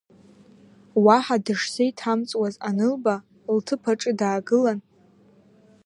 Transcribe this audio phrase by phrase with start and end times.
[1.03, 3.15] Уаҳа дышзеиҭамҵуаз анылба,
[3.55, 4.79] лҭыԥ аҿы даагылан…